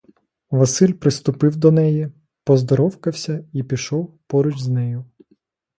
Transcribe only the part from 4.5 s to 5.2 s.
з нею.